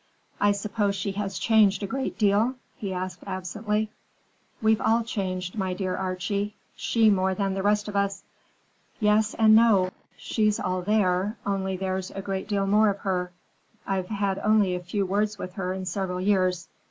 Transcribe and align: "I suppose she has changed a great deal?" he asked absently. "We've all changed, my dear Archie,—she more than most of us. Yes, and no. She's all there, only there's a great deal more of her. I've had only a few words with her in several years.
"I 0.39 0.51
suppose 0.51 0.95
she 0.95 1.11
has 1.11 1.37
changed 1.37 1.83
a 1.83 1.85
great 1.85 2.17
deal?" 2.17 2.55
he 2.75 2.91
asked 2.91 3.23
absently. 3.27 3.91
"We've 4.59 4.81
all 4.81 5.03
changed, 5.03 5.55
my 5.55 5.75
dear 5.75 5.95
Archie,—she 5.95 7.11
more 7.11 7.35
than 7.35 7.53
most 7.61 7.87
of 7.87 7.95
us. 7.95 8.23
Yes, 8.99 9.35
and 9.35 9.55
no. 9.55 9.91
She's 10.17 10.59
all 10.59 10.81
there, 10.81 11.37
only 11.45 11.77
there's 11.77 12.09
a 12.09 12.21
great 12.23 12.47
deal 12.47 12.65
more 12.65 12.89
of 12.89 12.97
her. 13.01 13.31
I've 13.85 14.07
had 14.07 14.39
only 14.39 14.73
a 14.73 14.79
few 14.79 15.05
words 15.05 15.37
with 15.37 15.53
her 15.53 15.71
in 15.71 15.85
several 15.85 16.19
years. 16.19 16.67